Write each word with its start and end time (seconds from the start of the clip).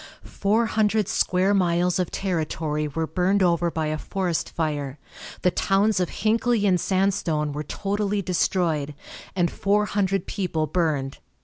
Four 0.25 0.65
hundred 0.65 1.07
square 1.07 1.53
miles 1.53 1.99
of 1.99 2.09
territory 2.09 2.87
were 2.87 3.05
burned 3.05 3.43
over 3.43 3.69
by 3.69 3.85
a 3.85 3.99
forest 3.99 4.49
fire, 4.49 4.97
the 5.43 5.51
towns 5.51 5.99
of 5.99 6.09
Hinckley 6.09 6.65
and 6.65 6.81
Sandstone 6.81 7.51
were 7.53 7.61
totally 7.61 8.23
destroyed, 8.23 8.95
and 9.35 9.51
four 9.51 9.85
hundred 9.85 10.25
people 10.25 10.65
burned. 10.65 11.19